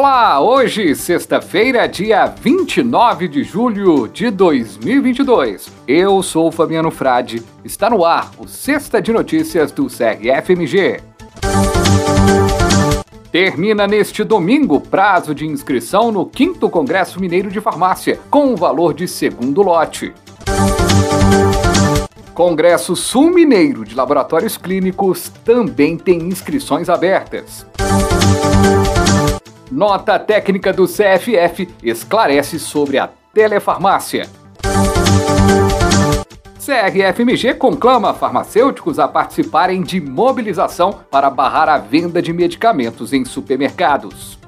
Olá, 0.00 0.40
hoje, 0.40 0.94
sexta-feira, 0.94 1.88
dia 1.88 2.24
29 2.26 3.26
de 3.26 3.42
julho 3.42 4.06
de 4.06 4.30
2022. 4.30 5.72
Eu 5.88 6.22
sou 6.22 6.46
o 6.46 6.52
Fabiano 6.52 6.88
Frade. 6.88 7.42
Está 7.64 7.90
no 7.90 8.04
ar 8.04 8.30
o 8.38 8.46
Sexta 8.46 9.02
de 9.02 9.12
Notícias 9.12 9.72
do 9.72 9.88
CRFMG. 9.88 11.00
Termina 13.32 13.88
neste 13.88 14.22
domingo 14.22 14.80
prazo 14.80 15.34
de 15.34 15.44
inscrição 15.44 16.12
no 16.12 16.30
5 16.32 16.70
Congresso 16.70 17.20
Mineiro 17.20 17.50
de 17.50 17.60
Farmácia, 17.60 18.20
com 18.30 18.52
o 18.52 18.56
valor 18.56 18.94
de 18.94 19.08
segundo 19.08 19.62
lote. 19.62 20.14
Congresso 22.34 22.94
Sul 22.94 23.30
Mineiro 23.30 23.84
de 23.84 23.96
Laboratórios 23.96 24.56
Clínicos 24.56 25.28
também 25.44 25.98
tem 25.98 26.18
inscrições 26.18 26.88
abertas. 26.88 27.66
Nota 29.70 30.18
técnica 30.18 30.72
do 30.72 30.86
CFF 30.86 31.68
esclarece 31.82 32.58
sobre 32.58 32.98
a 32.98 33.10
telefarmácia. 33.34 34.26
CRFMG 36.58 37.54
conclama 37.54 38.14
farmacêuticos 38.14 38.98
a 38.98 39.06
participarem 39.06 39.82
de 39.82 40.00
mobilização 40.00 41.00
para 41.10 41.28
barrar 41.28 41.68
a 41.68 41.76
venda 41.76 42.22
de 42.22 42.32
medicamentos 42.32 43.12
em 43.12 43.26
supermercados. 43.26 44.38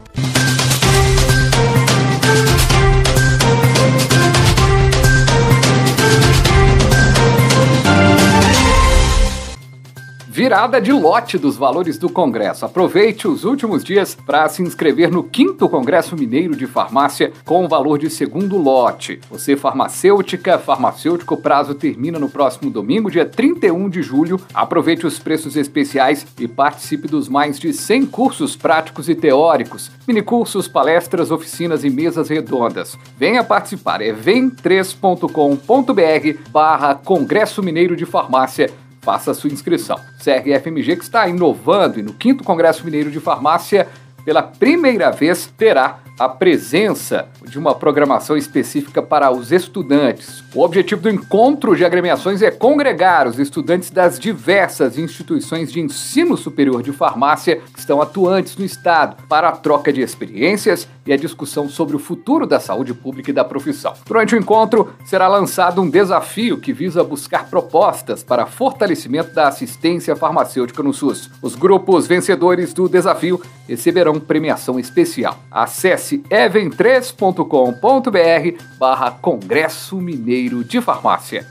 Virada 10.41 10.80
de 10.80 10.91
lote 10.91 11.37
dos 11.37 11.55
valores 11.55 11.99
do 11.99 12.09
Congresso. 12.09 12.65
Aproveite 12.65 13.29
os 13.29 13.45
últimos 13.45 13.85
dias 13.85 14.15
para 14.15 14.49
se 14.49 14.63
inscrever 14.63 15.11
no 15.11 15.29
5 15.30 15.69
Congresso 15.69 16.16
Mineiro 16.16 16.57
de 16.57 16.66
Farmácia 16.66 17.30
com 17.45 17.63
o 17.63 17.69
valor 17.69 17.99
de 17.99 18.09
segundo 18.09 18.57
lote. 18.57 19.21
Você, 19.29 19.55
farmacêutica, 19.55 20.59
farmacêutico, 20.59 21.37
prazo 21.37 21.74
termina 21.74 22.19
no 22.19 22.30
próximo 22.30 22.71
domingo, 22.71 23.10
dia 23.10 23.27
31 23.27 23.91
de 23.91 24.01
julho. 24.01 24.41
Aproveite 24.55 25.07
os 25.07 25.19
preços 25.19 25.57
especiais 25.57 26.27
e 26.38 26.49
participe 26.49 27.07
dos 27.07 27.29
mais 27.29 27.60
de 27.60 27.75
100 27.75 28.07
cursos 28.07 28.57
práticos 28.57 29.10
e 29.10 29.15
teóricos, 29.15 29.91
minicursos, 30.09 30.66
palestras, 30.66 31.30
oficinas 31.30 31.85
e 31.85 31.91
mesas 31.91 32.30
redondas. 32.30 32.97
Venha 33.15 33.45
participar, 33.45 34.01
é 34.01 34.10
vem3.com.br 34.10 36.51
barra 36.51 36.95
Congresso 36.95 37.63
Mineiro 37.63 37.95
de 37.95 38.07
Farmácia 38.07 38.71
faça 39.01 39.34
sua 39.34 39.51
inscrição. 39.51 39.98
CRFMG 40.23 40.96
que 40.96 41.04
está 41.04 41.29
inovando 41.29 41.98
e 41.98 42.02
no 42.02 42.15
5 42.20 42.45
Congresso 42.45 42.84
Mineiro 42.84 43.10
de 43.10 43.20
Farmácia, 43.20 43.88
pela 44.24 44.42
primeira 44.42 45.10
vez, 45.10 45.46
terá 45.57 46.01
a 46.21 46.29
presença 46.29 47.29
de 47.49 47.59
uma 47.59 47.74
programação 47.74 48.37
específica 48.37 49.01
para 49.01 49.30
os 49.30 49.51
estudantes. 49.51 50.45
O 50.54 50.60
objetivo 50.60 51.01
do 51.01 51.09
encontro 51.09 51.74
de 51.74 51.82
agremiações 51.82 52.43
é 52.43 52.51
congregar 52.51 53.26
os 53.26 53.38
estudantes 53.38 53.88
das 53.88 54.18
diversas 54.18 54.98
instituições 54.98 55.73
de 55.73 55.80
ensino 55.80 56.37
superior 56.37 56.82
de 56.82 56.93
farmácia 56.93 57.63
que 57.73 57.79
estão 57.79 58.02
atuantes 58.02 58.54
no 58.59 58.66
estado 58.66 59.16
para 59.30 59.48
a 59.48 59.52
troca 59.52 59.91
de 59.91 60.02
experiências 60.02 60.87
e 61.07 61.13
a 61.13 61.16
discussão 61.16 61.71
sobre 61.71 61.96
o 61.96 61.98
futuro 61.98 62.46
da 62.46 62.60
saúde 62.60 62.93
pública 62.93 63.30
e 63.30 63.35
da 63.35 63.43
profissão. 63.43 63.95
Durante 64.06 64.34
o 64.34 64.38
encontro, 64.38 64.93
será 65.06 65.26
lançado 65.26 65.81
um 65.81 65.88
desafio 65.88 66.60
que 66.60 66.72
visa 66.72 67.03
buscar 67.03 67.48
propostas 67.48 68.22
para 68.22 68.44
fortalecimento 68.44 69.32
da 69.32 69.48
assistência 69.48 70.15
farmacêutica 70.15 70.82
no 70.82 70.93
SUS. 70.93 71.31
Os 71.41 71.54
grupos 71.54 72.06
vencedores 72.06 72.75
do 72.75 72.91
desafio 72.91 73.41
receberão 73.66 74.21
premiação 74.21 74.78
especial. 74.78 75.38
Acesse 75.50 76.09
acesse 76.11 76.19
even3.com.br 76.28 78.65
barra 78.78 79.12
Congresso 79.12 79.97
Mineiro 79.97 80.65
de 80.65 80.81
Farmácia. 80.81 81.47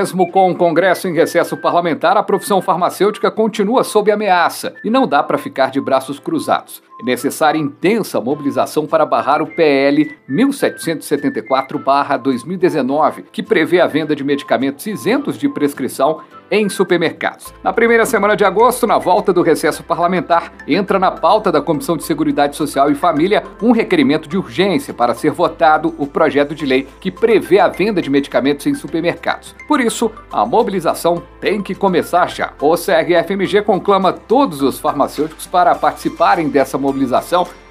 Mesmo 0.00 0.32
com 0.32 0.50
o 0.50 0.56
Congresso 0.56 1.08
em 1.08 1.12
recesso 1.12 1.58
parlamentar, 1.58 2.16
a 2.16 2.22
profissão 2.22 2.62
farmacêutica 2.62 3.30
continua 3.30 3.84
sob 3.84 4.10
ameaça 4.10 4.74
e 4.82 4.88
não 4.88 5.06
dá 5.06 5.22
para 5.22 5.36
ficar 5.36 5.70
de 5.70 5.78
braços 5.78 6.18
cruzados. 6.18 6.82
É 7.00 7.02
necessária 7.02 7.58
intensa 7.58 8.20
mobilização 8.20 8.86
para 8.86 9.06
barrar 9.06 9.40
o 9.40 9.46
PL 9.46 10.12
1774-2019, 10.28 13.24
que 13.32 13.42
prevê 13.42 13.80
a 13.80 13.86
venda 13.86 14.14
de 14.14 14.22
medicamentos 14.22 14.86
isentos 14.86 15.38
de 15.38 15.48
prescrição 15.48 16.20
em 16.50 16.68
supermercados. 16.68 17.54
Na 17.62 17.72
primeira 17.72 18.04
semana 18.04 18.36
de 18.36 18.44
agosto, 18.44 18.86
na 18.86 18.98
volta 18.98 19.32
do 19.32 19.40
recesso 19.40 19.82
parlamentar, 19.84 20.52
entra 20.66 20.98
na 20.98 21.10
pauta 21.10 21.50
da 21.52 21.62
Comissão 21.62 21.96
de 21.96 22.02
Seguridade 22.02 22.56
Social 22.56 22.90
e 22.90 22.96
Família 22.96 23.44
um 23.62 23.70
requerimento 23.70 24.28
de 24.28 24.36
urgência 24.36 24.92
para 24.92 25.14
ser 25.14 25.30
votado 25.30 25.94
o 25.96 26.08
projeto 26.08 26.52
de 26.54 26.66
lei 26.66 26.88
que 27.00 27.10
prevê 27.10 27.60
a 27.60 27.68
venda 27.68 28.02
de 28.02 28.10
medicamentos 28.10 28.66
em 28.66 28.74
supermercados. 28.74 29.54
Por 29.68 29.80
isso, 29.80 30.10
a 30.32 30.44
mobilização 30.44 31.22
tem 31.40 31.62
que 31.62 31.72
começar 31.74 32.28
já. 32.28 32.52
O 32.60 32.74
CRFMG 32.74 33.62
conclama 33.62 34.12
todos 34.12 34.60
os 34.60 34.76
farmacêuticos 34.78 35.46
para 35.46 35.76
participarem 35.76 36.48
dessa 36.48 36.76
mobilização 36.76 36.89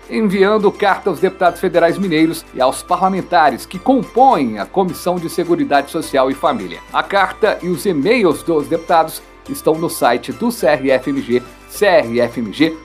enviando 0.09 0.71
carta 0.71 1.09
aos 1.09 1.19
deputados 1.19 1.59
federais 1.59 1.97
mineiros 1.97 2.45
e 2.53 2.61
aos 2.61 2.81
parlamentares 2.81 3.65
que 3.65 3.77
compõem 3.77 4.57
a 4.59 4.65
Comissão 4.65 5.15
de 5.15 5.29
Seguridade 5.29 5.91
Social 5.91 6.31
e 6.31 6.33
Família. 6.33 6.79
A 6.91 7.03
carta 7.03 7.59
e 7.61 7.69
os 7.69 7.85
e-mails 7.85 8.41
dos 8.43 8.67
deputados 8.67 9.21
estão 9.47 9.75
no 9.75 9.89
site 9.89 10.31
do 10.31 10.49
CRFMG, 10.49 11.43
crfmg.org.br. 11.71 12.79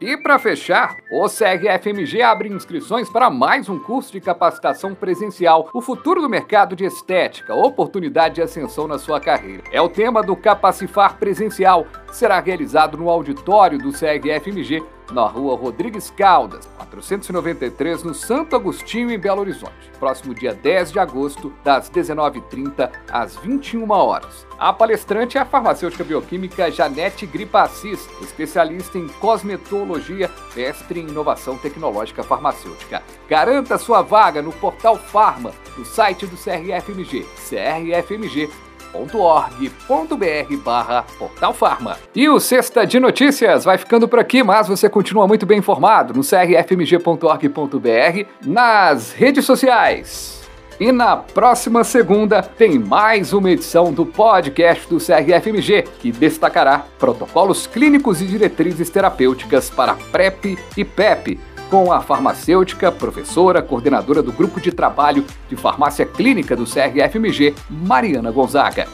E 0.00 0.16
para 0.16 0.38
fechar, 0.38 0.96
O 1.10 1.28
CRFMG 1.28 2.20
abre 2.20 2.48
inscrições 2.48 3.08
para 3.08 3.30
mais 3.30 3.68
um 3.68 3.78
curso 3.78 4.12
de 4.12 4.20
capacitação 4.20 4.94
presencial, 4.94 5.70
o 5.72 5.80
futuro 5.80 6.20
do 6.20 6.28
mercado 6.28 6.74
de 6.74 6.84
estética, 6.84 7.54
oportunidade 7.54 8.34
de 8.34 8.42
ascensão 8.42 8.88
na 8.88 8.98
sua 8.98 9.20
carreira. 9.20 9.62
É 9.70 9.80
o 9.80 9.88
tema 9.88 10.22
do 10.22 10.34
Capacifar 10.34 11.16
Presencial, 11.16 11.86
será 12.10 12.40
realizado 12.40 12.98
no 12.98 13.08
auditório 13.08 13.78
do 13.78 13.92
CRFMG 13.92 14.82
na 15.12 15.26
rua 15.26 15.56
Rodrigues 15.56 16.10
Caldas, 16.10 16.66
493, 16.76 18.02
no 18.02 18.14
Santo 18.14 18.56
Agostinho, 18.56 19.10
em 19.10 19.18
Belo 19.18 19.40
Horizonte. 19.40 19.90
Próximo 19.98 20.34
dia 20.34 20.54
10 20.54 20.92
de 20.92 20.98
agosto, 20.98 21.52
das 21.62 21.90
19h30 21.90 22.90
às 23.10 23.36
21 23.36 23.90
horas. 23.90 24.46
A 24.58 24.72
palestrante 24.72 25.36
é 25.36 25.40
a 25.40 25.44
farmacêutica 25.44 26.04
bioquímica 26.04 26.70
Janete 26.70 27.26
Gripassis, 27.26 28.08
especialista 28.20 28.98
em 28.98 29.08
cosmetologia, 29.08 30.30
mestre 30.54 31.00
em 31.00 31.08
inovação 31.08 31.56
tecnológica 31.56 32.22
farmacêutica. 32.22 33.02
Garanta 33.28 33.78
sua 33.78 34.02
vaga 34.02 34.40
no 34.40 34.52
Portal 34.52 34.96
Farma, 34.96 35.52
no 35.76 35.84
site 35.84 36.26
do 36.26 36.36
CRFMG, 36.36 37.26
crfmg 37.48 38.50
org.br 38.94 40.56
barra 40.64 41.04
Portal 41.18 41.52
Farma. 41.52 41.96
E 42.14 42.28
o 42.28 42.38
Sexta 42.38 42.86
de 42.86 43.00
Notícias 43.00 43.64
vai 43.64 43.78
ficando 43.78 44.06
por 44.06 44.18
aqui, 44.18 44.42
mas 44.42 44.68
você 44.68 44.88
continua 44.88 45.26
muito 45.26 45.44
bem 45.44 45.58
informado 45.58 46.14
no 46.14 46.22
crfmg.org.br, 46.22 48.28
nas 48.44 49.12
redes 49.12 49.44
sociais. 49.44 50.44
E 50.80 50.90
na 50.90 51.16
próxima 51.16 51.84
segunda 51.84 52.42
tem 52.42 52.78
mais 52.78 53.32
uma 53.32 53.50
edição 53.50 53.92
do 53.92 54.04
podcast 54.04 54.88
do 54.88 54.98
CRFMG, 54.98 55.84
que 56.00 56.10
destacará 56.10 56.84
protocolos 56.98 57.66
clínicos 57.66 58.20
e 58.20 58.26
diretrizes 58.26 58.90
terapêuticas 58.90 59.70
para 59.70 59.94
PrEP 59.94 60.58
e 60.76 60.84
PEP 60.84 61.38
com 61.70 61.92
a 61.92 62.00
farmacêutica, 62.00 62.92
professora, 62.92 63.62
coordenadora 63.62 64.22
do 64.22 64.32
Grupo 64.32 64.60
de 64.60 64.72
Trabalho 64.72 65.24
de 65.48 65.56
Farmácia 65.56 66.06
Clínica 66.06 66.54
do 66.54 66.64
CRFMG, 66.64 67.54
Mariana 67.68 68.30
Gonzaga. 68.30 68.86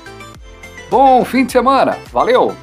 Bom 0.91 1.25
fim 1.25 1.45
de 1.45 1.53
semana, 1.53 1.99
valeu! 2.13 2.55